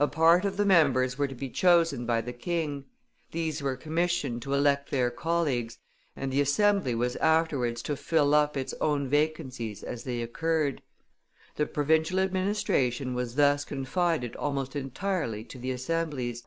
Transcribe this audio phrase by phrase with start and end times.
[0.00, 2.86] A part of the members were to be chosen by the king;
[3.30, 5.78] these were commissioned to elect their colleagues,
[6.16, 10.82] and the assembly was afterwards to fill up its own vacancies as they occurred.
[11.54, 16.42] The provincial administration was thus confided almost entirely to the assemblies.